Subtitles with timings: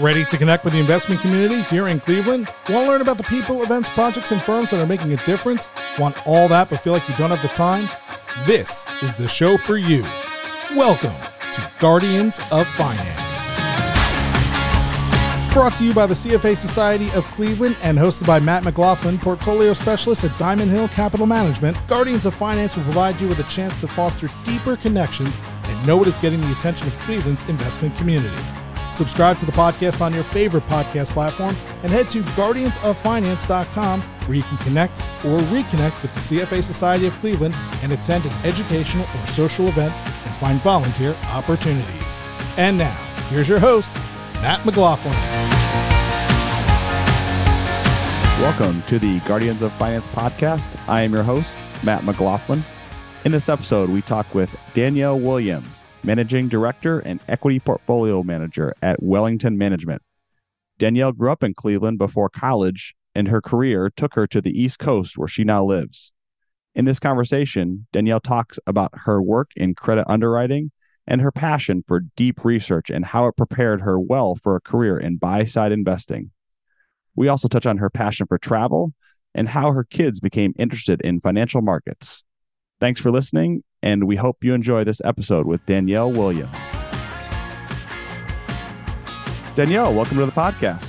[0.00, 2.48] Ready to connect with the investment community here in Cleveland?
[2.68, 5.68] Want to learn about the people, events, projects, and firms that are making a difference?
[6.00, 7.88] Want all that but feel like you don't have the time?
[8.44, 10.02] This is the show for you.
[10.74, 11.14] Welcome
[11.52, 13.22] to Guardians of Finance.
[15.54, 19.72] Brought to you by the CFA Society of Cleveland and hosted by Matt McLaughlin, portfolio
[19.74, 23.78] specialist at Diamond Hill Capital Management, Guardians of Finance will provide you with a chance
[23.80, 25.38] to foster deeper connections
[25.68, 28.42] and know what is getting the attention of Cleveland's investment community.
[28.94, 34.44] Subscribe to the podcast on your favorite podcast platform and head to guardiansoffinance.com where you
[34.44, 39.26] can connect or reconnect with the CFA Society of Cleveland and attend an educational or
[39.26, 42.22] social event and find volunteer opportunities.
[42.56, 42.94] And now,
[43.30, 43.96] here's your host,
[44.34, 45.12] Matt McLaughlin.
[48.40, 50.70] Welcome to the Guardians of Finance podcast.
[50.86, 51.52] I am your host,
[51.82, 52.62] Matt McLaughlin.
[53.24, 59.02] In this episode, we talk with Danielle Williams Managing Director and Equity Portfolio Manager at
[59.02, 60.02] Wellington Management.
[60.78, 64.78] Danielle grew up in Cleveland before college, and her career took her to the East
[64.78, 66.12] Coast where she now lives.
[66.74, 70.72] In this conversation, Danielle talks about her work in credit underwriting
[71.06, 74.98] and her passion for deep research and how it prepared her well for a career
[74.98, 76.32] in buy side investing.
[77.16, 78.92] We also touch on her passion for travel
[79.34, 82.24] and how her kids became interested in financial markets.
[82.84, 86.54] Thanks for listening, and we hope you enjoy this episode with Danielle Williams.
[89.54, 90.84] Danielle, welcome to the podcast.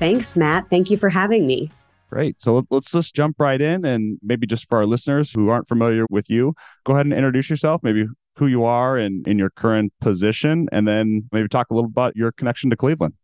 [0.00, 0.68] Thanks, Matt.
[0.68, 1.70] Thank you for having me.
[2.10, 2.42] Great.
[2.42, 6.06] So let's just jump right in and maybe just for our listeners who aren't familiar
[6.10, 9.92] with you, go ahead and introduce yourself, maybe who you are and in your current
[10.00, 13.14] position, and then maybe talk a little about your connection to Cleveland.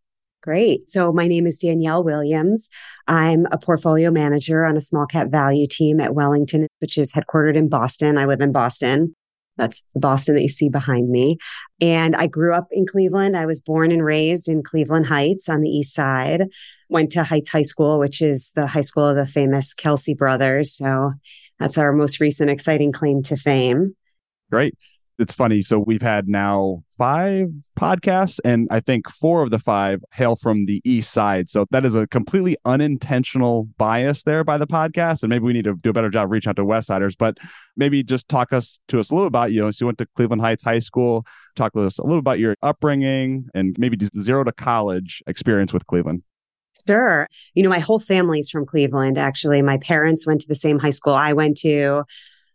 [0.44, 0.90] Great.
[0.90, 2.68] So my name is Danielle Williams.
[3.08, 7.56] I'm a portfolio manager on a small cap value team at Wellington, which is headquartered
[7.56, 8.18] in Boston.
[8.18, 9.16] I live in Boston.
[9.56, 11.38] That's the Boston that you see behind me.
[11.80, 13.38] And I grew up in Cleveland.
[13.38, 16.42] I was born and raised in Cleveland Heights on the east side.
[16.90, 20.74] Went to Heights High School, which is the high school of the famous Kelce brothers.
[20.76, 21.12] So
[21.58, 23.96] that's our most recent exciting claim to fame.
[24.50, 24.74] Great
[25.18, 25.62] it's funny.
[25.62, 27.48] So we've had now five
[27.78, 31.48] podcasts, and I think four of the five hail from the east side.
[31.48, 35.22] So that is a completely unintentional bias there by the podcast.
[35.22, 37.38] And maybe we need to do a better job reaching out to West Siders, but
[37.76, 40.06] maybe just talk us to us a little about, you know, so you went to
[40.16, 44.44] Cleveland Heights High School, talk to us a little about your upbringing and maybe zero
[44.44, 46.22] to college experience with Cleveland.
[46.88, 47.28] Sure.
[47.54, 49.62] You know, my whole family's from Cleveland, actually.
[49.62, 52.02] My parents went to the same high school I went to.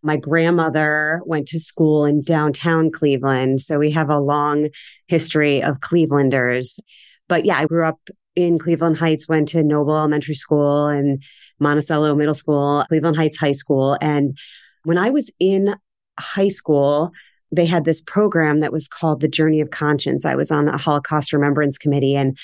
[0.02, 3.62] My grandmother went to school in downtown Cleveland.
[3.62, 4.70] So we have a long
[5.08, 6.80] history of Clevelanders.
[7.28, 8.00] But yeah, I grew up
[8.36, 11.22] in Cleveland Heights, went to Noble Elementary School and
[11.60, 13.98] Monticello Middle School, Cleveland Heights High School.
[14.02, 14.38] And
[14.84, 15.76] when I was in
[16.18, 17.12] high school,
[17.52, 20.26] they had this program that was called the Journey of Conscience.
[20.26, 22.38] I was on a Holocaust Remembrance Committee and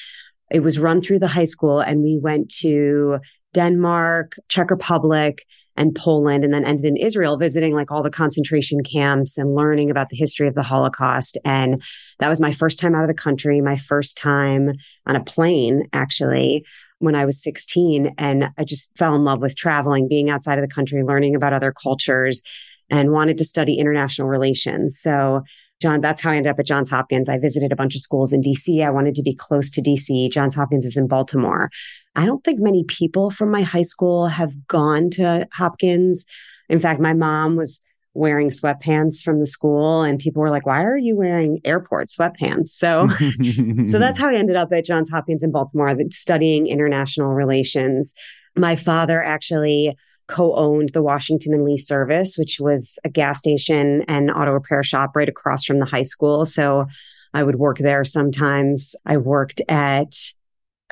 [0.52, 1.80] it was run through the high school.
[1.80, 3.20] And we went to
[3.54, 5.46] Denmark, Czech Republic,
[5.78, 9.92] and Poland, and then ended in Israel, visiting like all the concentration camps and learning
[9.92, 11.38] about the history of the Holocaust.
[11.44, 11.84] And
[12.20, 14.74] that was my first time out of the country, my first time
[15.06, 16.66] on a plane, actually,
[17.00, 18.16] when I was 16.
[18.18, 21.54] And I just fell in love with traveling, being outside of the country, learning about
[21.54, 22.42] other cultures,
[22.90, 25.00] and wanted to study international relations.
[25.00, 25.44] So
[25.82, 27.28] John, that's how I ended up at Johns Hopkins.
[27.28, 28.86] I visited a bunch of schools in DC.
[28.86, 30.32] I wanted to be close to DC.
[30.32, 31.70] Johns Hopkins is in Baltimore.
[32.16, 36.26] I don't think many people from my high school have gone to Hopkins.
[36.70, 37.82] In fact, my mom was
[38.14, 42.70] wearing sweatpants from the school and people were like, why are you wearing airport sweatpants?
[42.70, 43.10] So,
[43.86, 48.14] so that's how I ended up at Johns Hopkins in Baltimore, studying international relations.
[48.56, 49.98] My father actually
[50.28, 55.16] co-owned the Washington and Lee service, which was a gas station and auto repair shop
[55.16, 56.46] right across from the high school.
[56.46, 56.86] So
[57.34, 58.96] I would work there sometimes.
[59.06, 60.14] I worked at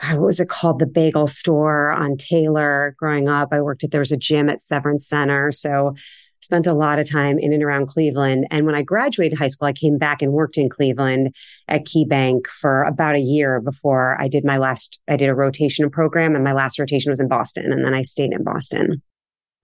[0.01, 0.79] God, what was it called?
[0.79, 3.49] The bagel store on Taylor growing up.
[3.51, 5.51] I worked at there was a gym at Severance Center.
[5.51, 5.95] So
[6.41, 8.45] spent a lot of time in and around Cleveland.
[8.51, 11.33] And when I graduated high school, I came back and worked in Cleveland
[11.69, 15.89] at KeyBank for about a year before I did my last, I did a rotation
[15.89, 17.71] program and my last rotation was in Boston.
[17.71, 19.01] And then I stayed in Boston.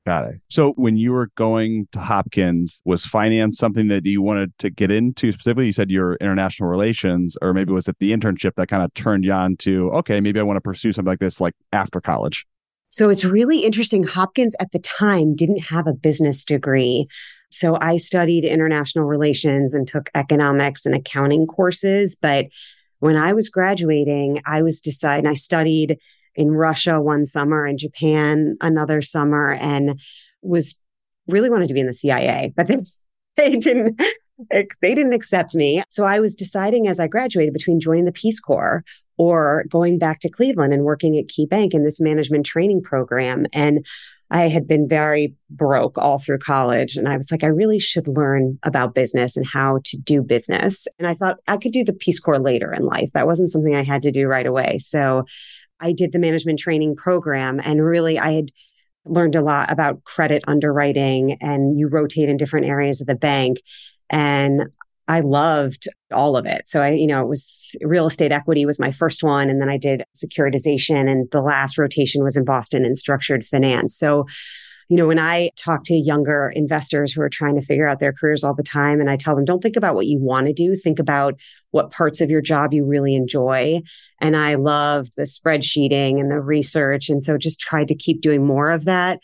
[0.09, 0.41] Got it.
[0.50, 4.89] So when you were going to Hopkins, was finance something that you wanted to get
[4.89, 5.67] into specifically?
[5.67, 9.23] You said your international relations, or maybe was it the internship that kind of turned
[9.23, 12.47] you on to, okay, maybe I want to pursue something like this like after college?
[12.89, 14.03] So it's really interesting.
[14.03, 17.07] Hopkins at the time didn't have a business degree.
[17.51, 22.17] So I studied international relations and took economics and accounting courses.
[22.19, 22.47] But
[22.97, 26.00] when I was graduating, I was deciding, I studied
[26.39, 30.00] in Russia one summer and Japan another summer and
[30.41, 30.80] was
[31.27, 32.77] really wanted to be in the CIA, but they,
[33.36, 34.01] they didn't
[34.50, 35.83] they didn't accept me.
[35.89, 38.86] So I was deciding as I graduated between joining the Peace Corps
[39.18, 43.45] or going back to Cleveland and working at Key Bank in this management training program.
[43.51, 43.85] And
[44.31, 46.95] I had been very broke all through college.
[46.95, 50.88] And I was like, I really should learn about business and how to do business.
[51.00, 53.09] And I thought I could do the Peace Corps later in life.
[53.13, 54.77] That wasn't something I had to do right away.
[54.77, 55.25] So
[55.79, 58.51] I did the management training program and really I had
[59.05, 63.61] learned a lot about credit underwriting and you rotate in different areas of the bank.
[64.09, 64.63] And
[65.07, 66.67] I loved all of it.
[66.67, 69.49] So I, you know, it was real estate equity was my first one.
[69.49, 73.97] And then I did securitization and the last rotation was in Boston in structured finance.
[73.97, 74.27] So,
[74.89, 78.12] you know, when I talk to younger investors who are trying to figure out their
[78.12, 80.53] careers all the time and I tell them, don't think about what you want to
[80.53, 80.75] do.
[80.75, 81.39] Think about
[81.69, 83.81] what parts of your job you really enjoy.
[84.19, 87.07] And I loved the spreadsheeting and the research.
[87.07, 89.19] And so just tried to keep doing more of that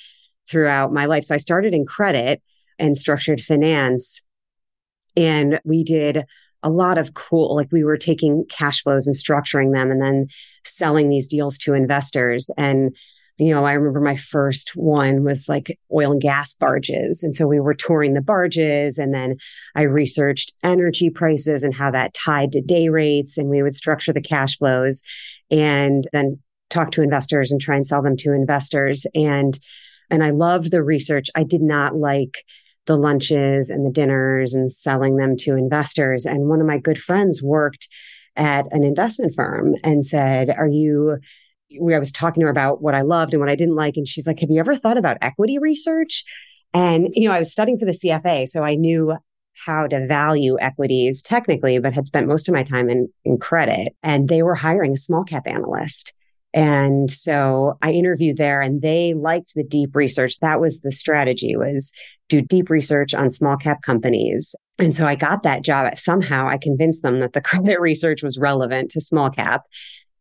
[0.48, 1.26] throughout my life.
[1.26, 2.44] So I started in credit
[2.78, 4.22] and structured finance
[5.18, 6.26] and we did
[6.62, 10.28] a lot of cool, like we were taking cash flows and structuring them and then
[10.64, 12.52] selling these deals to investors.
[12.56, 12.96] And,
[13.38, 17.22] you know, I remember my first one was like oil and gas barges.
[17.22, 19.36] And so we were touring the barges and then
[19.76, 23.38] I researched energy prices and how that tied to day rates.
[23.38, 25.02] And we would structure the cash flows
[25.52, 26.40] and then
[26.70, 29.06] talk to investors and try and sell them to investors.
[29.14, 29.60] And,
[30.10, 31.28] and I loved the research.
[31.36, 32.44] I did not like
[32.86, 36.26] the lunches and the dinners and selling them to investors.
[36.26, 37.90] And one of my good friends worked
[38.36, 41.18] at an investment firm and said, Are you,
[41.80, 43.98] where I was talking to her about what I loved and what I didn't like.
[43.98, 46.24] And she's like, Have you ever thought about equity research?
[46.74, 49.16] And, you know, I was studying for the CFA, so I knew
[49.66, 53.96] how to value equities technically, but had spent most of my time in, in credit.
[54.04, 56.14] And they were hiring a small cap analyst.
[56.54, 60.40] And so I interviewed there and they liked the deep research.
[60.40, 61.92] That was the strategy was
[62.30, 64.56] do deep research on small cap companies.
[64.80, 65.98] And so I got that job.
[65.98, 69.64] Somehow I convinced them that the credit research was relevant to small cap.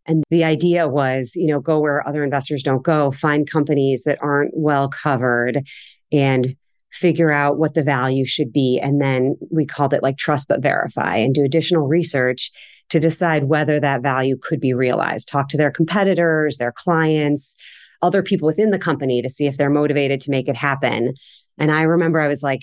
[0.06, 4.18] And the idea was, you know, go where other investors don't go, find companies that
[4.20, 5.66] aren't well covered
[6.12, 6.56] and
[6.92, 8.78] figure out what the value should be.
[8.80, 12.52] And then we called it like trust but verify and do additional research
[12.90, 15.28] to decide whether that value could be realized.
[15.28, 17.56] Talk to their competitors, their clients,
[18.02, 21.14] other people within the company to see if they're motivated to make it happen.
[21.58, 22.62] And I remember I was like,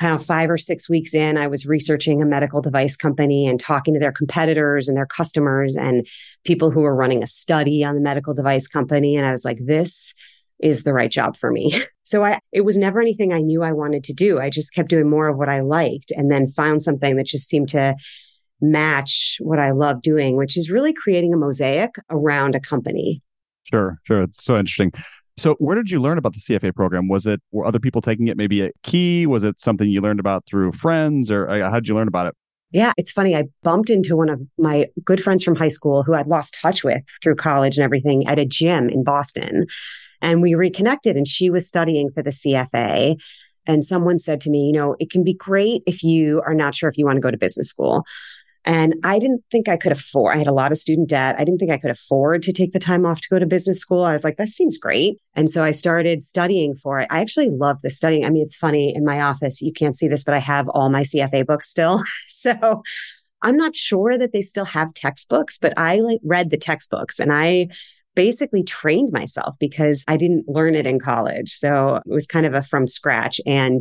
[0.00, 3.60] kind of five or six weeks in, I was researching a medical device company and
[3.60, 6.06] talking to their competitors and their customers and
[6.44, 9.16] people who were running a study on the medical device company.
[9.16, 10.12] And I was like, this
[10.58, 11.80] is the right job for me.
[12.02, 14.40] so I, it was never anything I knew I wanted to do.
[14.40, 17.46] I just kept doing more of what I liked and then found something that just
[17.46, 17.94] seemed to
[18.60, 23.22] match what I love doing, which is really creating a mosaic around a company.
[23.64, 24.22] Sure, sure.
[24.22, 24.92] It's so interesting.
[25.36, 27.08] So, where did you learn about the CFA program?
[27.08, 29.26] Was it were other people taking it maybe at Key?
[29.26, 32.26] Was it something you learned about through friends, or uh, how did you learn about
[32.26, 32.34] it?
[32.70, 33.36] Yeah, it's funny.
[33.36, 36.82] I bumped into one of my good friends from high school who I'd lost touch
[36.82, 39.66] with through college and everything at a gym in Boston.
[40.20, 43.16] And we reconnected, and she was studying for the CFA.
[43.66, 46.74] And someone said to me, you know, it can be great if you are not
[46.74, 48.04] sure if you want to go to business school.
[48.64, 51.36] And I didn't think I could afford, I had a lot of student debt.
[51.38, 53.78] I didn't think I could afford to take the time off to go to business
[53.78, 54.02] school.
[54.04, 55.18] I was like, that seems great.
[55.34, 57.08] And so I started studying for it.
[57.10, 58.24] I actually love the studying.
[58.24, 60.88] I mean, it's funny in my office, you can't see this, but I have all
[60.88, 62.02] my CFA books still.
[62.28, 62.82] so
[63.42, 67.32] I'm not sure that they still have textbooks, but I like read the textbooks and
[67.32, 67.68] I
[68.14, 71.52] basically trained myself because I didn't learn it in college.
[71.52, 73.40] So it was kind of a from scratch.
[73.44, 73.80] And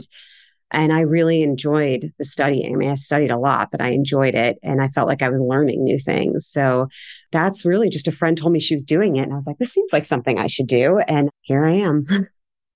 [0.74, 2.74] and I really enjoyed the studying.
[2.74, 4.58] I mean, I studied a lot, but I enjoyed it.
[4.64, 6.48] And I felt like I was learning new things.
[6.48, 6.88] So
[7.32, 9.22] that's really just a friend told me she was doing it.
[9.22, 11.00] And I was like, this seems like something I should do.
[11.08, 12.06] And here I am.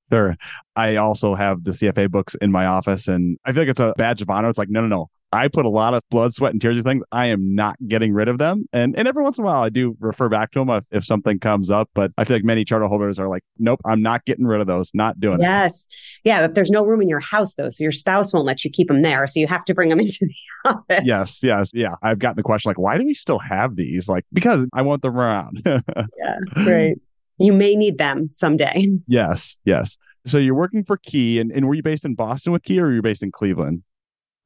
[0.09, 0.37] Sure.
[0.73, 3.93] I also have the CFA books in my office and I feel like it's a
[3.97, 4.47] badge of honor.
[4.47, 5.09] It's like, no, no, no.
[5.37, 7.03] I put a lot of blood, sweat, and tears of things.
[7.11, 8.67] I am not getting rid of them.
[8.73, 11.05] And and every once in a while, I do refer back to them if, if
[11.05, 11.89] something comes up.
[11.93, 14.67] But I feel like many charter holders are like, nope, I'm not getting rid of
[14.67, 14.89] those.
[14.93, 15.47] Not doing yes.
[15.47, 15.53] it.
[15.53, 15.87] Yes.
[16.23, 16.45] Yeah.
[16.45, 18.87] If there's no room in your house, though, so your spouse won't let you keep
[18.87, 19.27] them there.
[19.27, 21.03] So you have to bring them into the office.
[21.05, 21.43] Yes.
[21.43, 21.71] Yes.
[21.73, 21.95] Yeah.
[22.01, 24.09] I've gotten the question like, why do we still have these?
[24.09, 25.61] Like, because I want them around.
[25.65, 26.39] yeah.
[26.53, 26.97] Great.
[27.39, 28.87] You may need them someday.
[29.07, 29.57] Yes.
[29.63, 29.97] Yes.
[30.25, 32.87] So you're working for Key, and, and were you based in Boston with Key, or
[32.87, 33.83] were you based in Cleveland?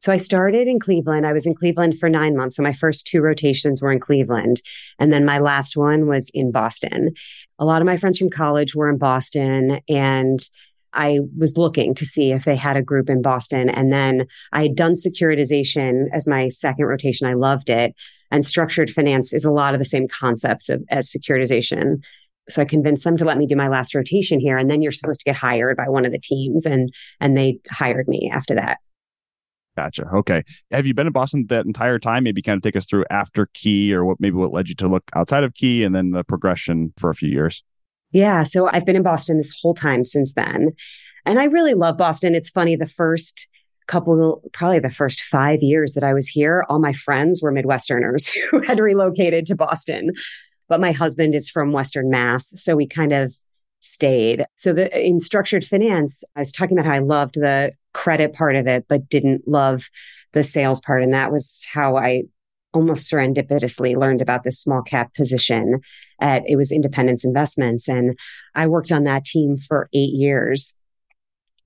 [0.02, 1.28] So I started in Cleveland.
[1.28, 2.56] I was in Cleveland for nine months.
[2.56, 4.62] So my first two rotations were in Cleveland.
[4.98, 7.12] And then my last one was in Boston.
[7.60, 10.40] A lot of my friends from college were in Boston and
[10.94, 13.70] I was looking to see if they had a group in Boston.
[13.70, 17.28] And then I had done securitization as my second rotation.
[17.28, 17.94] I loved it.
[18.30, 22.04] And structured finance is a lot of the same concepts of, as securitization.
[22.50, 24.58] So I convinced them to let me do my last rotation here.
[24.58, 26.66] And then you're supposed to get hired by one of the teams.
[26.66, 26.92] And,
[27.22, 28.80] and they hired me after that.
[29.78, 30.06] Gotcha.
[30.14, 30.44] Okay.
[30.72, 32.24] Have you been in Boston that entire time?
[32.24, 34.88] Maybe kind of take us through after Key or what maybe what led you to
[34.88, 37.64] look outside of Key and then the progression for a few years.
[38.12, 38.44] Yeah.
[38.44, 40.72] So I've been in Boston this whole time since then.
[41.26, 42.36] And I really love Boston.
[42.36, 43.48] It's funny, the first
[43.88, 48.32] couple, probably the first five years that I was here, all my friends were Midwesterners
[48.52, 50.12] who had relocated to Boston.
[50.68, 52.54] But my husband is from Western Mass.
[52.62, 53.36] So we kind of
[53.82, 54.46] stayed.
[54.56, 58.56] So the, in structured finance, I was talking about how I loved the credit part
[58.56, 59.90] of it, but didn't love
[60.34, 61.04] the sales part.
[61.04, 62.24] And that was how I
[62.74, 65.82] almost serendipitously learned about this small cap position
[66.22, 67.90] at it was Independence Investments.
[67.90, 68.18] And
[68.56, 70.76] I worked on that team for eight years.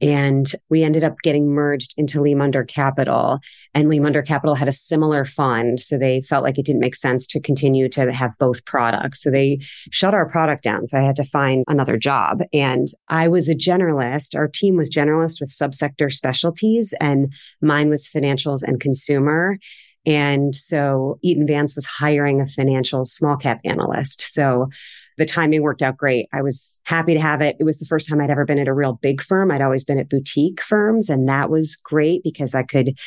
[0.02, 3.40] And we ended up getting merged into Lehmunder Capital.
[3.74, 5.80] And Lehmunder Capital had a similar fund.
[5.80, 9.24] So they felt like it didn't make sense to continue to have both products.
[9.24, 9.60] So they
[9.92, 10.86] shut our product down.
[10.88, 12.42] So I had to find another job.
[12.54, 14.36] And I was a generalist.
[14.36, 19.58] Our team was generalist with subsector specialties, and mine was financials and consumer.
[20.06, 24.22] And so Eaton Vance was hiring a financial small cap analyst.
[24.22, 24.70] So
[25.17, 26.27] the timing worked out great.
[26.34, 27.55] I was happy to have it.
[27.60, 29.51] It was the first time I'd ever been at a real big firm.
[29.51, 32.98] I'd always been at boutique firms, and that was great because I could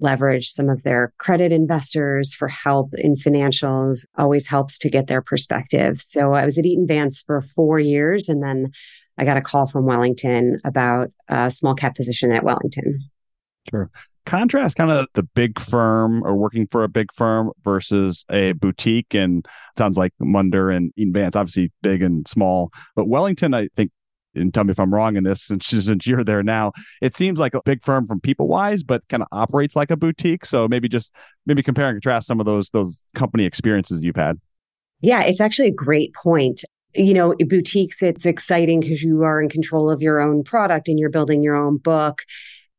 [0.00, 5.22] leverage some of their credit investors for help in financials always helps to get their
[5.22, 6.00] perspective.
[6.00, 8.72] So I was at Eaton Vance for four years and then
[9.16, 12.98] I got a call from Wellington about a small cap position at Wellington.
[13.70, 13.90] Sure
[14.24, 19.14] contrast kind of the big firm or working for a big firm versus a boutique
[19.14, 22.70] and sounds like Munder and Eaton Vance, obviously big and small.
[22.94, 23.90] But Wellington, I think,
[24.34, 27.38] and tell me if I'm wrong in this since, since you're there now, it seems
[27.38, 30.46] like a big firm from people wise, but kind of operates like a boutique.
[30.46, 31.12] So maybe just
[31.44, 34.38] maybe compare and contrast some of those those company experiences you've had.
[35.00, 36.64] Yeah, it's actually a great point
[36.94, 40.98] you know, boutiques, it's exciting because you are in control of your own product and
[40.98, 42.22] you're building your own book.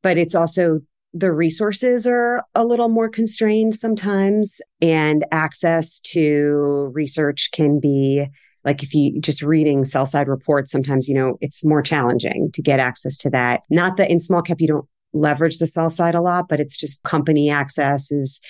[0.02, 0.82] But it's also
[1.14, 8.26] the resources are a little more constrained sometimes and access to research can be
[8.66, 12.62] like if you just reading sell side reports sometimes you know it's more challenging to
[12.62, 13.62] get access to that.
[13.70, 16.78] Not that in small cap you don't leverage the sell side a lot but it's
[16.78, 18.42] just company access is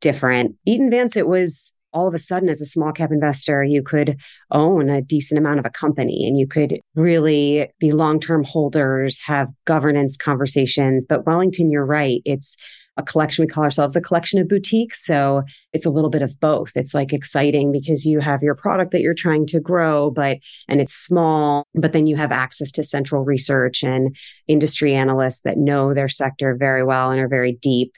[0.00, 0.56] different.
[0.64, 4.18] Eaton vance it was all of a sudden as a small cap investor you could
[4.50, 9.48] own a decent amount of a company and you could really be long-term holders have
[9.64, 11.06] governance conversations.
[11.08, 12.20] But wellington you're right.
[12.24, 12.56] It's
[12.98, 15.06] a collection we call ourselves a collection of boutiques.
[15.06, 16.72] So it's a little bit of both.
[16.74, 20.80] It's like exciting because you have your product that you're trying to grow but and
[20.80, 24.16] it's small but then you have access to central research and
[24.48, 27.94] industry analysts that know their sector very well and are very deep.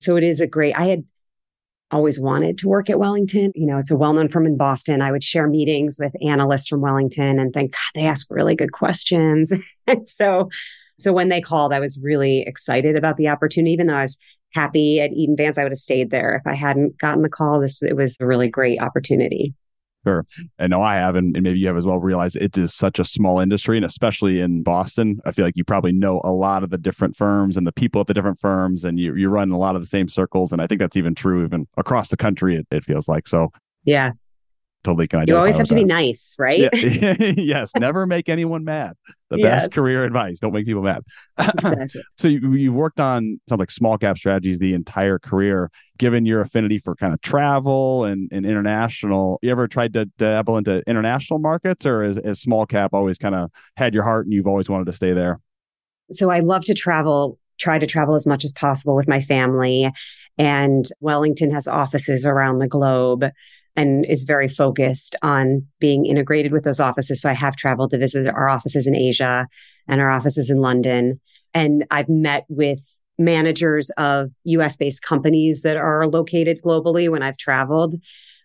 [0.00, 1.04] So it is a great i had
[1.90, 3.52] always wanted to work at Wellington.
[3.54, 5.02] You know, it's a well-known firm in Boston.
[5.02, 8.72] I would share meetings with analysts from Wellington and think, God, they ask really good
[8.72, 9.52] questions.
[9.86, 10.48] and so,
[10.98, 14.18] so when they called, I was really excited about the opportunity, even though I was
[14.54, 16.34] happy at Eaton Vance, I would have stayed there.
[16.34, 19.54] If I hadn't gotten the call, this, it was a really great opportunity.
[20.08, 20.26] Sure.
[20.58, 22.98] And no, I have, and, and, maybe you have as well, realized it is such
[22.98, 23.76] a small industry.
[23.76, 27.14] And especially in Boston, I feel like you probably know a lot of the different
[27.14, 29.82] firms and the people at the different firms, and you, you run a lot of
[29.82, 30.50] the same circles.
[30.50, 33.28] And I think that's even true even across the country, it, it feels like.
[33.28, 33.52] So,
[33.84, 34.34] yes
[34.84, 35.80] totally can You always have to that.
[35.80, 36.60] be nice, right?
[36.72, 37.14] Yeah.
[37.36, 37.72] yes.
[37.78, 38.94] Never make anyone mad.
[39.30, 39.64] The yes.
[39.64, 40.40] best career advice.
[40.40, 41.02] Don't make people mad.
[42.16, 45.70] so you, you've worked on something like small cap strategies the entire career.
[45.98, 50.56] Given your affinity for kind of travel and, and international, you ever tried to dabble
[50.56, 54.32] into international markets or is, is small cap always kind of had your heart and
[54.32, 55.40] you've always wanted to stay there?
[56.12, 59.90] So I love to travel try to travel as much as possible with my family.
[60.38, 63.24] And Wellington has offices around the globe
[63.78, 67.22] and is very focused on being integrated with those offices.
[67.22, 69.46] So I have traveled to visit our offices in Asia
[69.86, 71.20] and our offices in London.
[71.54, 72.80] And I've met with
[73.18, 77.94] managers of US based companies that are located globally when I've traveled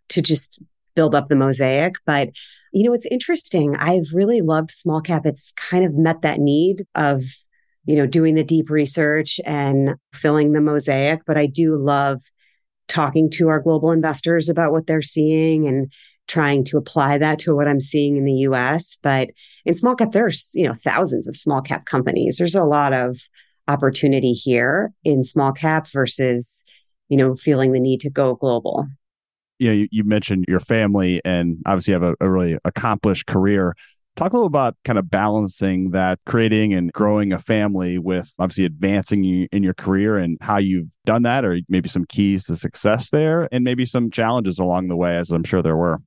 [0.09, 0.61] to just
[0.95, 1.95] build up the mosaic.
[2.05, 2.29] But,
[2.71, 3.75] you know, it's interesting.
[3.75, 5.25] I've really loved small cap.
[5.25, 7.23] It's kind of met that need of,
[7.85, 11.21] you know, doing the deep research and filling the mosaic.
[11.25, 12.21] But I do love
[12.93, 15.91] talking to our global investors about what they're seeing and
[16.27, 18.97] trying to apply that to what I'm seeing in the US.
[19.01, 19.29] But
[19.65, 22.37] in small cap, there's, you know, thousands of small cap companies.
[22.37, 23.19] There's a lot of
[23.67, 26.63] opportunity here in small cap versus,
[27.09, 28.87] you know, feeling the need to go global.
[29.59, 33.25] You know, you, you mentioned your family and obviously you have a, a really accomplished
[33.25, 33.75] career.
[34.15, 38.65] Talk a little about kind of balancing that, creating and growing a family with obviously
[38.65, 42.55] advancing you in your career and how you've done that, or maybe some keys to
[42.55, 45.97] success there, and maybe some challenges along the way, as I'm sure there were.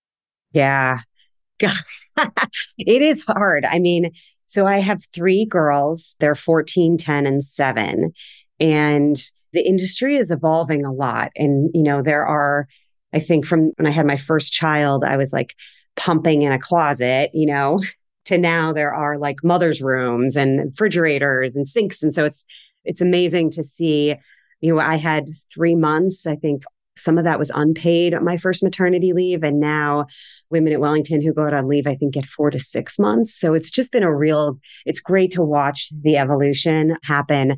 [0.53, 1.01] Yeah.
[1.61, 3.65] it is hard.
[3.65, 4.13] I mean,
[4.47, 6.15] so I have three girls.
[6.21, 8.13] They're 14, 10, and 7.
[8.61, 9.17] And
[9.53, 11.33] the industry is evolving a lot.
[11.35, 12.69] And, you know, there are,
[13.13, 15.57] I think from when I had my first child, I was like
[15.97, 17.81] pumping in a closet, you know,
[18.27, 22.03] to now there are like mother's rooms and refrigerators and sinks.
[22.03, 22.45] And so it's,
[22.85, 24.17] it's amazing to see,
[24.61, 26.65] you know, I had three months, I think
[26.97, 29.43] some of that was unpaid my first maternity leave.
[29.45, 30.07] And now
[30.51, 33.39] women at Wellington who go out on leave, I think get four to six months.
[33.39, 37.57] So it's just been a real, it's great to watch the evolution happen.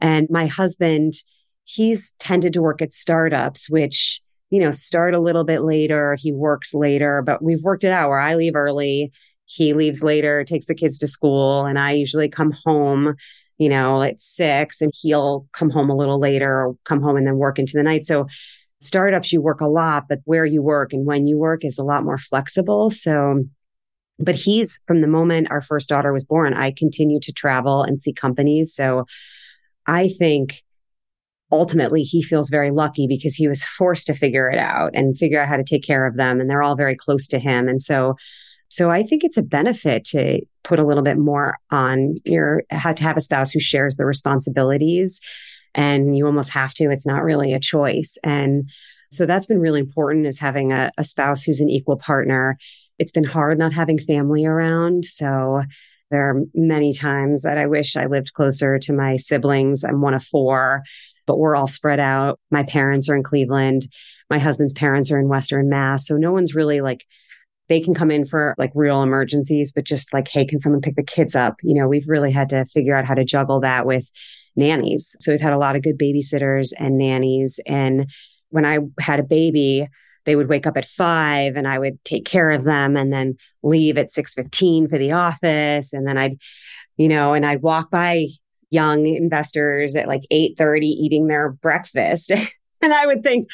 [0.00, 1.14] And my husband,
[1.64, 6.16] he's tended to work at startups, which, you know, start a little bit later.
[6.18, 9.12] He works later, but we've worked it out where I leave early.
[9.46, 13.14] He leaves later, takes the kids to school, and I usually come home,
[13.58, 17.26] you know, at six and he'll come home a little later or come home and
[17.26, 18.04] then work into the night.
[18.04, 18.26] So
[18.80, 21.84] startups, you work a lot, but where you work and when you work is a
[21.84, 22.90] lot more flexible.
[22.90, 23.44] So,
[24.18, 27.98] but he's from the moment our first daughter was born, I continue to travel and
[27.98, 28.74] see companies.
[28.74, 29.06] So
[29.86, 30.62] I think
[31.52, 35.40] ultimately he feels very lucky because he was forced to figure it out and figure
[35.40, 36.40] out how to take care of them.
[36.40, 37.68] And they're all very close to him.
[37.68, 38.16] And so,
[38.68, 42.92] so I think it's a benefit to put a little bit more on your, how
[42.92, 45.20] to have a spouse who shares the responsibilities
[45.74, 46.90] and you almost have to.
[46.90, 48.18] It's not really a choice.
[48.24, 48.68] And
[49.12, 52.58] so that's been really important is having a, a spouse who's an equal partner.
[52.98, 55.04] It's been hard not having family around.
[55.04, 55.62] So
[56.10, 59.84] there are many times that I wish I lived closer to my siblings.
[59.84, 60.82] I'm one of four,
[61.26, 62.38] but we're all spread out.
[62.50, 63.88] My parents are in Cleveland.
[64.30, 66.06] My husband's parents are in Western Mass.
[66.06, 67.04] So no one's really like,
[67.68, 70.96] they can come in for like real emergencies, but just like, hey, can someone pick
[70.96, 71.56] the kids up?
[71.62, 74.10] You know, we've really had to figure out how to juggle that with
[74.54, 75.16] nannies.
[75.20, 77.60] So we've had a lot of good babysitters and nannies.
[77.66, 78.10] And
[78.50, 79.88] when I had a baby,
[80.24, 83.36] they would wake up at five and I would take care of them and then
[83.62, 85.92] leave at 615 for the office.
[85.92, 86.38] And then I'd,
[86.96, 88.26] you know, and I'd walk by
[88.76, 92.30] young investors at like 830 eating their breakfast.
[92.82, 93.48] and I would think,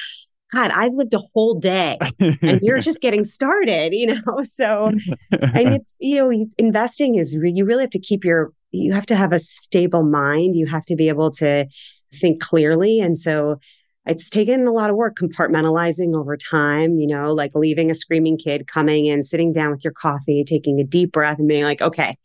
[0.53, 4.23] God, I've lived a whole day and you're just getting started, you know?
[4.45, 4.93] So,
[5.31, 9.17] and it's, you know, investing is, you really have to keep your you have to
[9.17, 10.57] have a stable mind.
[10.57, 11.67] You have to be able to
[12.15, 13.01] think clearly.
[13.01, 13.61] And so
[14.07, 18.37] it's taken a lot of work compartmentalizing over time, you know, like leaving a screaming
[18.37, 21.81] kid, coming in, sitting down with your coffee, taking a deep breath and being like,
[21.81, 22.17] okay,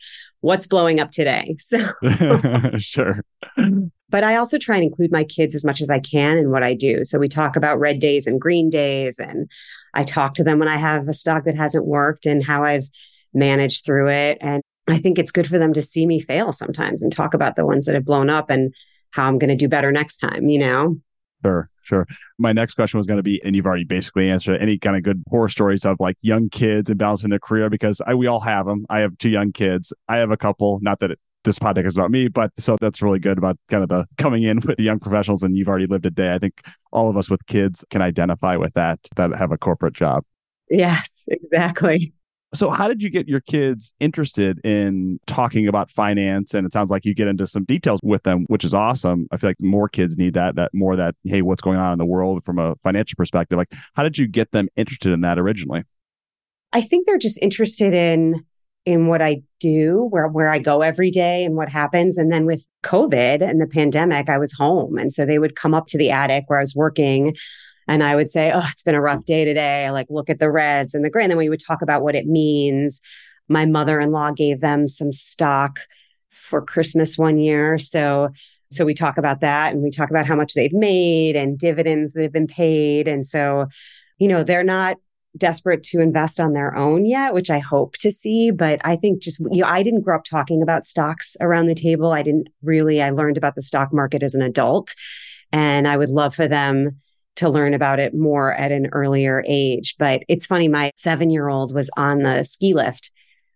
[0.41, 1.56] what's blowing up today?
[1.67, 1.91] So
[2.78, 3.21] sure.
[4.10, 6.63] But I also try and include my kids as much as I can in what
[6.63, 7.04] I do.
[7.04, 9.19] So we talk about red days and green days.
[9.19, 9.50] And
[9.93, 12.88] I talk to them when I have a stock that hasn't worked and how I've
[13.34, 14.38] managed through it.
[14.39, 17.58] And I think it's good for them to see me fail sometimes and talk about
[17.58, 18.73] the ones that have blown up and
[19.12, 20.95] how I'm going to do better next time, you know?
[21.43, 22.06] Sure, sure.
[22.38, 25.04] My next question was going to be, and you've already basically answered any kind of
[25.04, 28.41] good horror stories of like young kids and balancing their career because I, we all
[28.41, 28.86] have them.
[28.89, 29.93] I have two young kids.
[30.08, 33.02] I have a couple, not that it, this podcast is about me, but so that's
[33.02, 35.88] really good about kind of the coming in with the young professionals and you've already
[35.88, 36.34] lived a day.
[36.34, 39.93] I think all of us with kids can identify with that, that have a corporate
[39.93, 40.23] job.
[40.69, 42.13] Yes, exactly.
[42.58, 46.56] So, how did you get your kids interested in talking about finance?
[46.56, 49.28] And it sounds like you get into some details with them, which is awesome.
[49.32, 52.00] I feel like more kids need that, that more that, hey, what's going on in
[52.00, 53.60] the world from a financial perspective?
[53.60, 55.84] Like, how did you get them interested in that originally?
[56.74, 58.43] I think they're just interested in
[58.86, 62.17] in what I do, where where I go every day and what happens.
[62.17, 64.98] And then with COVID and the pandemic, I was home.
[64.98, 67.36] And so they would come up to the attic where I was working
[67.88, 69.86] and I would say, Oh, it's been a rough day today.
[69.86, 71.23] I like look at the reds and the gray.
[71.23, 73.02] And then we would talk about what it means.
[73.47, 75.80] My mother in law gave them some stock
[76.32, 77.78] for Christmas one year.
[77.78, 78.30] So,
[78.71, 82.13] so we talk about that and we talk about how much they've made and dividends
[82.13, 83.08] that have been paid.
[83.08, 83.67] And so,
[84.17, 84.97] you know, they're not
[85.38, 88.52] desperate to invest on their own yet, which I hope to see.
[88.52, 91.76] But I think just, you know, I didn't grow up talking about stocks around the
[91.76, 92.12] table.
[92.12, 94.93] I didn't really, I learned about the stock market as an adult.
[95.52, 97.00] And I would love for them
[97.38, 99.95] to learn about it more at an earlier age.
[99.97, 103.12] But it's funny, my seven year old was on the ski lift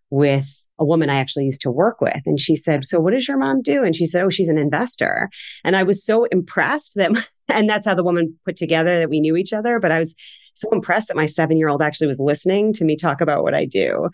[0.10, 0.48] with
[0.80, 2.22] a woman I actually used to work with.
[2.26, 3.84] And she said, So what does your mom do?
[3.84, 5.30] And she said, Oh, she's an investor.
[5.64, 7.12] And I was so impressed that,
[7.48, 9.80] and that's how the woman put together that we knew each other.
[9.80, 10.16] But I was
[10.54, 13.54] so impressed that my seven year old actually was listening to me talk about what
[13.54, 14.10] I do.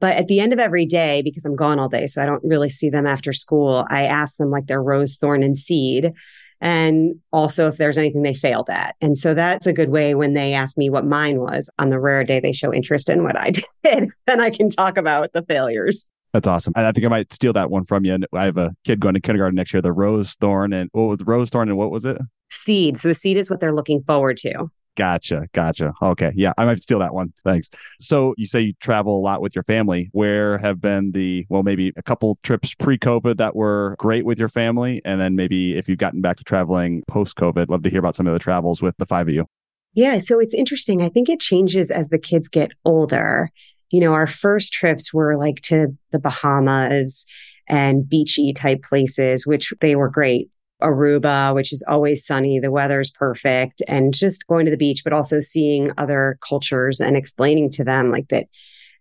[0.00, 2.42] But at the end of every day, because I'm gone all day, so I don't
[2.42, 6.12] really see them after school, I ask them like their rose, thorn, and seed
[6.60, 8.96] and also if there's anything they failed at.
[9.00, 11.98] And so that's a good way when they ask me what mine was on the
[11.98, 13.50] rare day they show interest in what I
[13.84, 16.10] did, then I can talk about the failures.
[16.32, 16.72] That's awesome.
[16.76, 18.14] And I think I might steal that one from you.
[18.14, 21.04] And I have a kid going to kindergarten next year, the rose thorn and what
[21.04, 22.18] was rose thorn and what was it?
[22.50, 22.98] Seed.
[22.98, 24.70] So the seed is what they're looking forward to.
[25.00, 25.46] Gotcha.
[25.54, 25.94] Gotcha.
[26.02, 26.30] Okay.
[26.36, 26.52] Yeah.
[26.58, 27.32] I might steal that one.
[27.42, 27.70] Thanks.
[28.02, 30.10] So you say you travel a lot with your family.
[30.12, 34.38] Where have been the, well, maybe a couple trips pre COVID that were great with
[34.38, 35.00] your family?
[35.06, 38.14] And then maybe if you've gotten back to traveling post COVID, love to hear about
[38.14, 39.46] some of the travels with the five of you.
[39.94, 40.18] Yeah.
[40.18, 41.00] So it's interesting.
[41.00, 43.48] I think it changes as the kids get older.
[43.88, 47.24] You know, our first trips were like to the Bahamas
[47.70, 50.50] and beachy type places, which they were great.
[50.80, 52.58] Aruba, which is always sunny.
[52.58, 57.16] The weather's perfect and just going to the beach, but also seeing other cultures and
[57.16, 58.46] explaining to them like that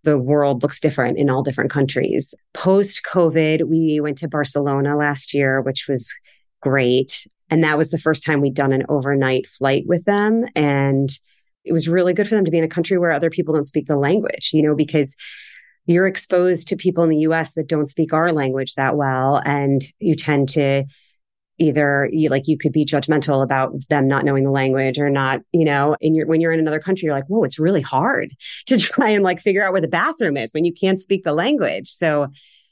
[0.04, 2.34] the world looks different in all different countries.
[2.54, 6.14] Post COVID, we went to Barcelona last year, which was
[6.62, 7.28] great.
[7.50, 10.46] And that was the first time we'd done an overnight flight with them.
[10.56, 11.10] And
[11.66, 13.66] it was really good for them to be in a country where other people don't
[13.66, 15.16] speak the language, you know, because
[15.86, 19.42] you're exposed to people in the US that don't speak our language that well.
[19.46, 20.86] And you tend to
[21.60, 25.42] either you like you could be judgmental about them not knowing the language or not
[25.52, 28.34] you know and you're when you're in another country you're like whoa it's really hard
[28.66, 31.34] to try and like figure out where the bathroom is when you can't speak the
[31.34, 31.90] language.
[31.90, 32.28] So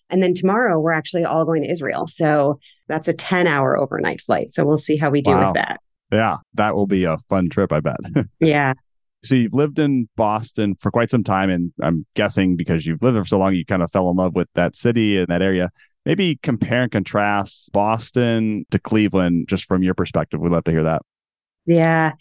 [0.09, 2.07] and then tomorrow we're actually all going to israel.
[2.07, 4.53] So that's a 10 hour overnight flight.
[4.53, 5.47] So we'll see how we do wow.
[5.47, 5.81] with that.
[6.11, 7.97] Yeah that will be a fun trip i bet.
[8.39, 8.73] Yeah.
[9.23, 13.15] So you've lived in Boston for quite some time, and I'm guessing because you've lived
[13.15, 15.41] there for so long, you kind of fell in love with that city and that
[15.41, 15.69] area
[16.07, 20.39] maybe compare and contrast Boston to Cleveland just from your perspective.
[20.39, 21.01] We'd love to hear that.
[21.65, 22.13] Yeah.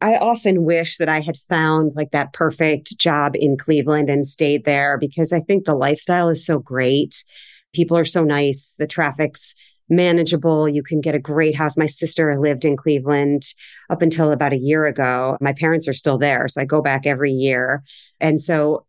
[0.00, 4.64] I often wish that I had found like that perfect job in Cleveland and stayed
[4.64, 7.24] there because I think the lifestyle is so great.
[7.72, 8.74] People are so nice.
[8.80, 9.54] The traffic's
[9.88, 10.68] manageable.
[10.68, 11.76] You can get a great house.
[11.76, 13.44] My sister lived in Cleveland
[13.90, 15.36] up until about a year ago.
[15.40, 16.48] My parents are still there.
[16.48, 17.84] So I go back every year.
[18.18, 18.86] And so,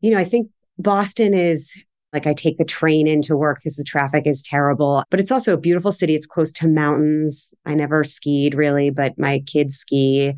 [0.00, 1.76] you know, I think Boston is
[2.14, 5.52] like I take the train into work because the traffic is terrible, but it's also
[5.52, 6.14] a beautiful city.
[6.14, 7.52] It's close to mountains.
[7.66, 10.32] I never skied really, but my kids ski.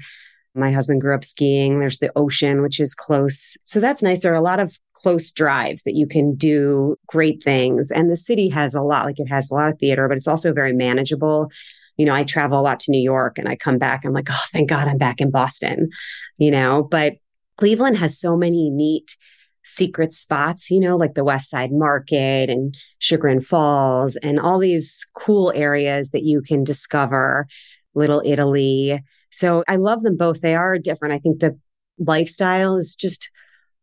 [0.54, 1.78] My husband grew up skiing.
[1.78, 3.58] There's the ocean, which is close.
[3.64, 4.22] So that's nice.
[4.22, 7.92] There are a lot of close drives that you can do great things.
[7.92, 10.26] And the city has a lot, like it has a lot of theater, but it's
[10.26, 11.50] also very manageable.
[11.98, 14.04] You know, I travel a lot to New York and I come back.
[14.04, 15.90] I'm like, oh, thank God I'm back in Boston,
[16.38, 17.16] you know, but
[17.58, 19.16] Cleveland has so many neat
[19.66, 25.06] secret spots, you know, like the West Side Market and Chagrin Falls and all these
[25.14, 27.46] cool areas that you can discover,
[27.94, 29.02] Little Italy.
[29.30, 30.40] So I love them both.
[30.40, 31.14] They are different.
[31.14, 31.58] I think the
[31.98, 33.30] lifestyle is just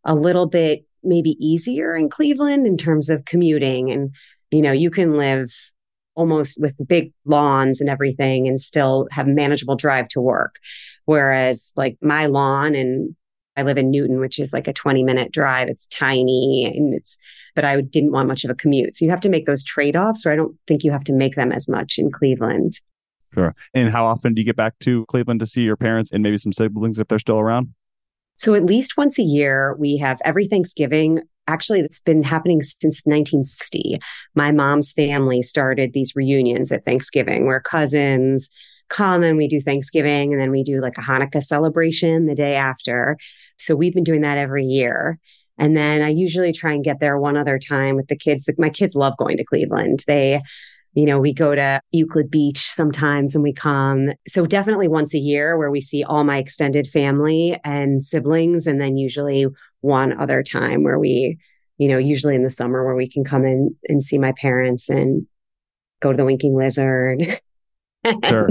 [0.06, 3.91] a little bit maybe easier in Cleveland in terms of commuting.
[3.91, 4.15] And,
[4.52, 5.52] you know, you can live
[6.15, 10.60] almost with big lawns and everything and still have manageable drive to work.
[11.06, 13.15] Whereas like my lawn and
[13.56, 15.68] I live in Newton, which is like a 20 minute drive.
[15.68, 17.18] It's tiny and it's,
[17.56, 18.96] but I didn't want much of a commute.
[18.96, 21.13] So you have to make those trade offs, or I don't think you have to
[21.13, 22.80] make them as much in Cleveland.
[23.34, 23.56] Sure.
[23.74, 26.38] And how often do you get back to Cleveland to see your parents and maybe
[26.38, 27.74] some siblings if they're still around?
[28.38, 31.22] So at least once a year, we have every Thanksgiving.
[31.48, 34.00] Actually, it's been happening since 1960.
[34.36, 38.50] My mom's family started these reunions at Thanksgiving where cousins,
[38.89, 42.56] come and we do Thanksgiving and then we do like a Hanukkah celebration the day
[42.56, 43.17] after.
[43.58, 45.19] So we've been doing that every year.
[45.58, 48.50] And then I usually try and get there one other time with the kids.
[48.58, 50.04] My kids love going to Cleveland.
[50.08, 50.41] They,
[50.93, 54.12] you know, we go to Euclid Beach sometimes and we come.
[54.28, 58.65] So definitely once a year where we see all my extended family and siblings.
[58.67, 59.46] And then usually
[59.82, 61.38] one other time where we,
[61.78, 64.89] you know, usually in the summer where we can come in and see my parents
[64.89, 65.28] and
[66.02, 67.39] go to the Winking Lizard.
[68.26, 68.50] sure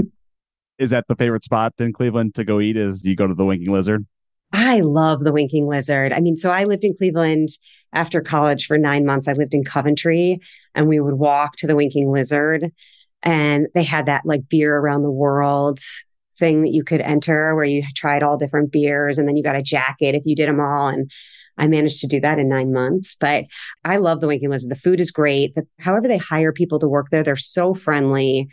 [0.77, 2.77] is that the favorite spot in Cleveland to go eat?
[2.77, 4.05] Is you go to the Winking Lizard?
[4.51, 6.13] I love the Winking Lizard.
[6.13, 7.49] I mean, so I lived in Cleveland
[7.91, 9.27] after college for nine months.
[9.27, 10.39] I lived in Coventry
[10.75, 12.71] and we would walk to the Winking Lizard
[13.23, 15.79] and they had that like beer around the world
[16.37, 19.55] thing that you could enter where you tried all different beers and then you got
[19.55, 20.87] a jacket if you did them all.
[20.87, 21.09] And
[21.57, 23.45] I managed to do that in nine months, but
[23.83, 24.69] I love the Winking Lizard.
[24.69, 25.55] The food is great.
[25.55, 28.49] The, however, they hire people to work there, they're so friendly.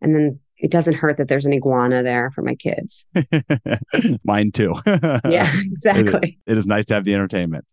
[0.00, 3.08] And then it doesn't hurt that there's an iguana there for my kids.
[4.24, 4.74] Mine too.
[4.86, 6.38] yeah, exactly.
[6.46, 7.66] It, it is nice to have the entertainment.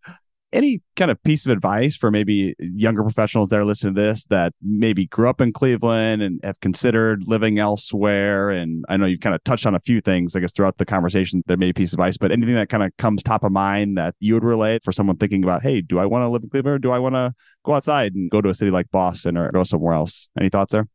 [0.52, 4.26] Any kind of piece of advice for maybe younger professionals that are listening to this
[4.32, 8.50] that maybe grew up in Cleveland and have considered living elsewhere?
[8.50, 10.86] And I know you've kind of touched on a few things, I guess, throughout the
[10.86, 11.44] conversation.
[11.46, 13.52] There may be a piece of advice, but anything that kind of comes top of
[13.52, 16.42] mind that you would relate for someone thinking about, hey, do I want to live
[16.42, 18.90] in Cleveland or do I want to go outside and go to a city like
[18.90, 20.30] Boston or go somewhere else?
[20.40, 20.88] Any thoughts there?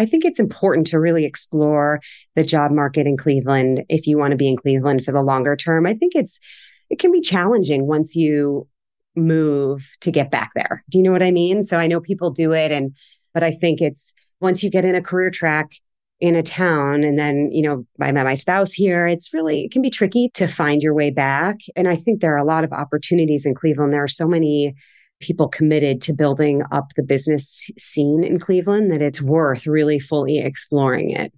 [0.00, 2.00] I think it's important to really explore
[2.34, 5.54] the job market in Cleveland if you want to be in Cleveland for the longer
[5.56, 5.86] term.
[5.86, 6.40] I think it's
[6.88, 8.66] it can be challenging once you
[9.14, 10.82] move to get back there.
[10.88, 11.62] Do you know what I mean?
[11.64, 12.96] So I know people do it and
[13.34, 15.72] but I think it's once you get in a career track,
[16.20, 19.06] in a town and then, you know, I met my spouse here.
[19.06, 21.56] It's really, it can be tricky to find your way back.
[21.74, 23.92] And I think there are a lot of opportunities in Cleveland.
[23.92, 24.74] There are so many
[25.20, 30.38] people committed to building up the business scene in Cleveland that it's worth really fully
[30.38, 31.32] exploring it.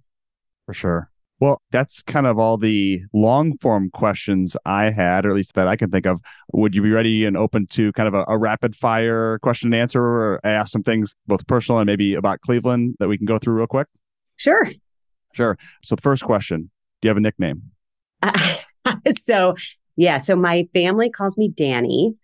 [0.65, 1.09] For sure.
[1.39, 5.67] Well, that's kind of all the long form questions I had, or at least that
[5.67, 6.21] I can think of.
[6.53, 9.81] Would you be ready and open to kind of a, a, rapid fire question and
[9.81, 13.39] answer, or ask some things both personal and maybe about Cleveland that we can go
[13.39, 13.87] through real quick?
[14.37, 14.71] Sure.
[15.33, 15.57] Sure.
[15.83, 17.63] So, the first question Do you have a nickname?
[18.21, 18.55] Uh,
[19.19, 19.55] so,
[19.97, 20.19] yeah.
[20.19, 22.15] So, my family calls me Danny.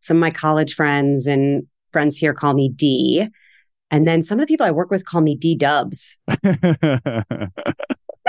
[0.00, 3.26] Some of my college friends and friends here call me D.
[3.90, 6.16] And then some of the people I work with call me D Dubs.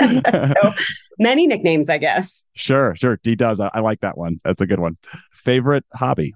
[0.00, 0.72] so
[1.18, 2.44] many nicknames, I guess.
[2.54, 3.18] Sure, sure.
[3.22, 3.60] D Dubs.
[3.60, 4.40] I, I, like that one.
[4.44, 4.96] That's a good one.
[5.32, 6.34] Favorite hobby?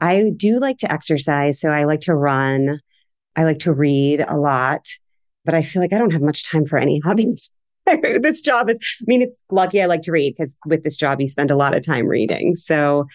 [0.00, 1.60] I do like to exercise.
[1.60, 2.80] So I like to run.
[3.36, 4.86] I like to read a lot,
[5.44, 7.50] but I feel like I don't have much time for any hobbies.
[7.86, 11.20] this job is, I mean, it's lucky I like to read because with this job,
[11.20, 12.54] you spend a lot of time reading.
[12.56, 13.06] So,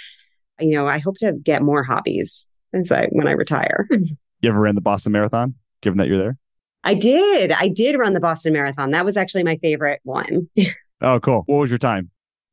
[0.59, 3.87] you know, I hope to get more hobbies as I, when I retire.
[3.91, 6.37] you ever ran the Boston Marathon, given that you're there?
[6.83, 7.51] I did.
[7.51, 8.91] I did run the Boston Marathon.
[8.91, 10.49] That was actually my favorite one.
[11.01, 11.43] oh, cool.
[11.45, 12.11] What was your time?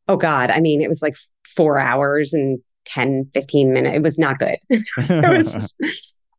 [0.09, 0.51] Oh, God.
[0.51, 1.15] I mean, it was like
[1.55, 3.97] four hours and 10, 15 minutes.
[3.97, 4.57] It was not good.
[4.69, 5.79] it was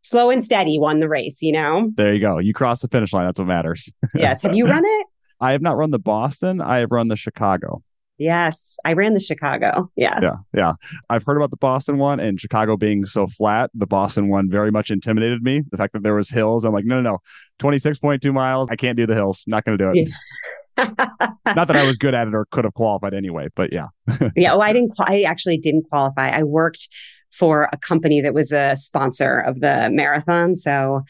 [0.02, 1.92] slow and steady won the race, you know?
[1.96, 2.38] There you go.
[2.38, 3.26] You crossed the finish line.
[3.26, 3.90] That's what matters.
[4.14, 4.42] yes.
[4.42, 5.08] Have you run it?
[5.40, 6.62] I have not run the Boston.
[6.62, 7.84] I have run the Chicago.
[8.18, 9.92] Yes, I ran the Chicago.
[9.96, 10.20] Yeah.
[10.22, 10.36] Yeah.
[10.54, 10.74] Yeah.
[11.10, 13.72] I've heard about the Boston one and Chicago being so flat.
[13.74, 15.64] The Boston one very much intimidated me.
[15.70, 16.64] The fact that there was hills.
[16.64, 17.18] I'm like, no, no, no.
[17.60, 18.70] 26.2 miles.
[18.70, 19.44] I can't do the hills.
[19.48, 20.08] Not going to do it.
[20.08, 20.16] Yeah.
[21.56, 23.88] Not that I was good at it or could have qualified anyway, but yeah.
[24.36, 24.54] yeah.
[24.54, 26.30] Oh, I didn't, I actually didn't qualify.
[26.30, 26.88] I worked
[27.32, 30.56] for a company that was a sponsor of the marathon.
[30.56, 31.04] So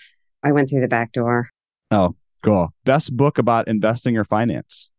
[0.43, 1.49] I went through the back door.
[1.91, 2.73] Oh, cool.
[2.83, 4.89] Best book about investing or finance?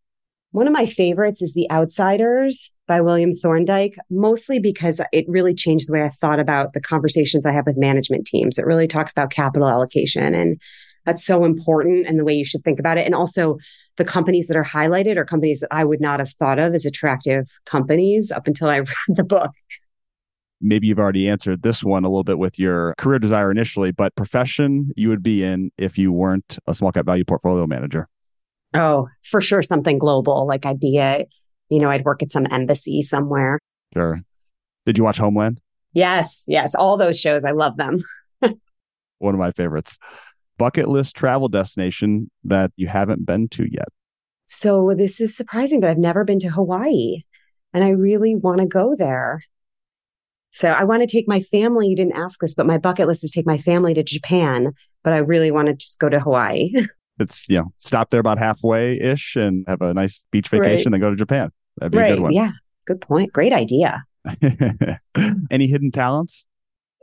[0.52, 5.88] One of my favorites is The Outsiders by William Thorndike, mostly because it really changed
[5.88, 8.58] the way I thought about the conversations I have with management teams.
[8.58, 10.60] It really talks about capital allocation and
[11.04, 13.06] that's so important and the way you should think about it.
[13.06, 13.58] And also
[13.96, 16.84] the companies that are highlighted are companies that I would not have thought of as
[16.84, 19.52] attractive companies up until I read the book.
[20.60, 24.14] Maybe you've already answered this one a little bit with your career desire initially, but
[24.16, 28.08] profession you would be in if you weren't a small cap value portfolio manager.
[28.76, 30.46] Oh, for sure, something global.
[30.46, 31.26] Like I'd be a,
[31.68, 33.58] you know, I'd work at some embassy somewhere.
[33.94, 34.20] Sure.
[34.84, 35.60] Did you watch Homeland?
[35.92, 36.74] Yes, yes.
[36.74, 37.44] All those shows.
[37.44, 37.98] I love them.
[39.18, 39.96] One of my favorites.
[40.58, 43.88] Bucket list travel destination that you haven't been to yet.
[44.46, 47.22] So this is surprising, but I've never been to Hawaii
[47.72, 49.42] and I really want to go there.
[50.50, 51.88] So I want to take my family.
[51.88, 55.12] You didn't ask this, but my bucket list is take my family to Japan, but
[55.12, 56.72] I really want to just go to Hawaii.
[57.18, 61.00] it's you know stop there about halfway ish and have a nice beach vacation, right.
[61.00, 61.50] then go to Japan.
[61.78, 62.12] That'd be right.
[62.12, 62.32] a good one.
[62.32, 62.52] Yeah,
[62.86, 63.32] good point.
[63.32, 64.04] Great idea.
[65.50, 66.46] Any hidden talents?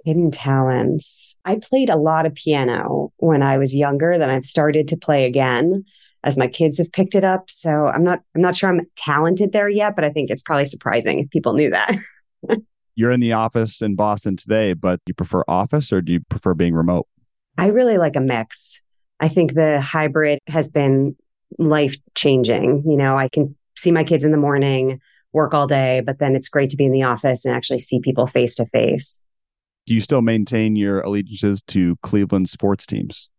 [0.06, 1.38] Hidden talents.
[1.46, 4.18] I played a lot of piano when I was younger.
[4.18, 5.86] Then I've started to play again
[6.24, 7.50] as my kids have picked it up.
[7.50, 10.66] So I'm not I'm not sure I'm talented there yet, but I think it's probably
[10.66, 11.96] surprising if people knew that.
[12.96, 16.54] You're in the office in Boston today, but you prefer office or do you prefer
[16.54, 17.08] being remote?
[17.58, 18.82] I really like a mix.
[19.24, 21.16] I think the hybrid has been
[21.58, 22.84] life changing.
[22.86, 25.00] You know, I can see my kids in the morning,
[25.32, 28.02] work all day, but then it's great to be in the office and actually see
[28.02, 29.24] people face to face.
[29.86, 33.30] Do you still maintain your allegiances to Cleveland sports teams?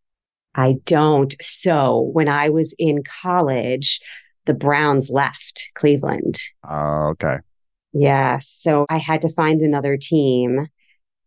[0.54, 1.34] I don't.
[1.42, 4.00] So when I was in college,
[4.46, 6.38] the Browns left Cleveland.
[6.66, 7.40] Oh, okay.
[7.92, 8.38] Yeah.
[8.40, 10.66] So I had to find another team.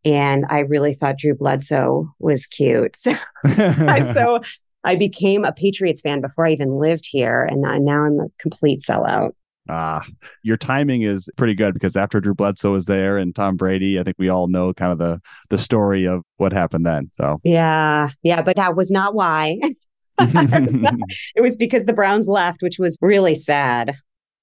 [0.05, 2.97] And I really thought Drew Bledsoe was cute.
[3.07, 4.39] So, I, so
[4.83, 7.43] I became a Patriots fan before I even lived here.
[7.43, 9.31] And now I'm a complete sellout.
[9.69, 10.05] Ah,
[10.43, 14.03] your timing is pretty good because after Drew Bledsoe was there and Tom Brady, I
[14.03, 17.11] think we all know kind of the the story of what happened then.
[17.17, 19.59] So yeah, yeah, but that was not why.
[20.19, 20.93] it, was not,
[21.35, 23.95] it was because the Browns left, which was really sad.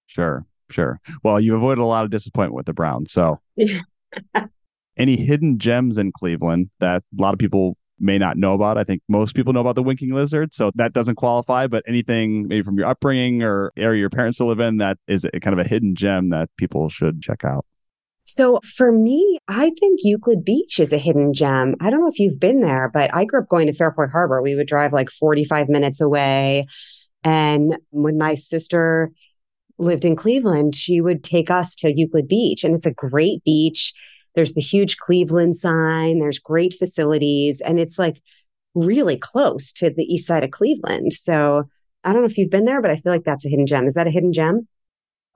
[0.06, 1.00] Sure, sure.
[1.22, 3.40] Well, you avoided a lot of disappointment with the Browns, so
[4.96, 8.76] any hidden gems in Cleveland that a lot of people may not know about.
[8.76, 11.66] I think most people know about the winking lizard, so that doesn't qualify.
[11.66, 15.40] But anything maybe from your upbringing or area your parents live in that is a,
[15.40, 17.64] kind of a hidden gem that people should check out.
[18.24, 21.76] So for me, I think Euclid Beach is a hidden gem.
[21.80, 24.40] I don't know if you've been there, but I grew up going to Fairport Harbor.
[24.40, 26.66] We would drive like 45 minutes away.
[27.22, 29.10] And when my sister
[29.78, 33.92] lived in Cleveland, she would take us to Euclid Beach and it's a great beach.
[34.34, 36.18] There's the huge Cleveland sign.
[36.18, 38.20] There's great facilities and it's like
[38.74, 41.12] really close to the east side of Cleveland.
[41.12, 41.64] So
[42.02, 43.86] I don't know if you've been there, but I feel like that's a hidden gem.
[43.86, 44.68] Is that a hidden gem?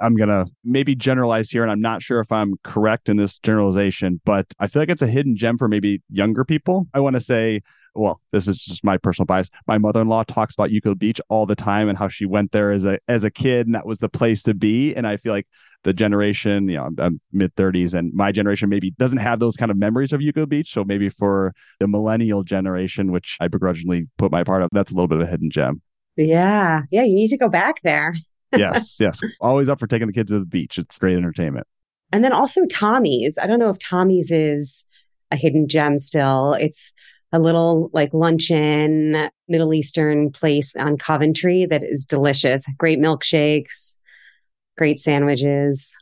[0.01, 3.39] I'm going to maybe generalize here, and I'm not sure if I'm correct in this
[3.41, 6.87] generalization, but I feel like it's a hidden gem for maybe younger people.
[6.95, 7.63] I want to say,
[7.95, 9.51] well, this is just my personal bias.
[9.67, 12.85] My mother-in-law talks about Euclid Beach all the time and how she went there as
[12.85, 14.95] a as a kid, and that was the place to be.
[14.95, 15.49] And I feel like
[15.85, 19.71] the generation, you know, I'm, mid 30s, and my generation maybe doesn't have those kind
[19.71, 20.73] of memories of Euclid Beach.
[20.73, 24.95] So maybe for the millennial generation, which I begrudgingly put my part of, that's a
[24.95, 25.83] little bit of a hidden gem.
[26.17, 28.15] Yeah, yeah, you need to go back there
[28.57, 29.21] yes, yes.
[29.41, 30.79] Always up for taking the kids to the beach.
[30.79, 31.67] It's great entertainment.
[32.13, 33.39] And then also Tommy's.
[33.41, 34.85] I don't know if Tommy's is
[35.31, 36.55] a hidden gem still.
[36.55, 36.95] It's
[37.33, 42.67] a little like luncheon Middle Eastern place on Coventry that is delicious.
[42.79, 43.97] Great milkshakes,
[44.79, 45.95] great sandwiches.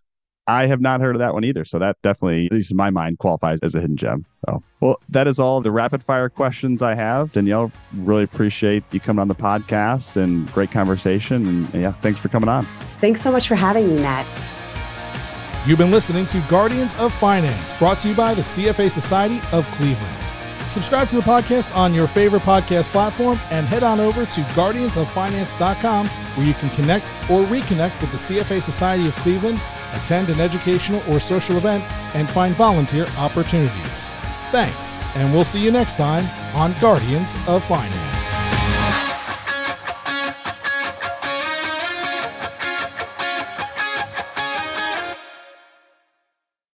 [0.49, 1.65] I have not heard of that one either.
[1.65, 4.25] So that definitely, at least in my mind, qualifies as a hidden gem.
[4.47, 7.33] So, well, that is all the rapid fire questions I have.
[7.33, 11.49] Danielle, really appreciate you coming on the podcast and great conversation.
[11.49, 12.67] And, and yeah, thanks for coming on.
[13.01, 14.27] Thanks so much for having me, Matt.
[15.67, 19.69] You've been listening to Guardians of Finance, brought to you by the CFA Society of
[19.73, 20.26] Cleveland.
[20.71, 26.07] Subscribe to the podcast on your favorite podcast platform and head on over to guardiansoffinance.com
[26.07, 29.61] where you can connect or reconnect with the CFA Society of Cleveland
[29.97, 34.07] attend an educational or social event, and find volunteer opportunities.
[34.51, 38.46] Thanks, and we'll see you next time on Guardians of Finance.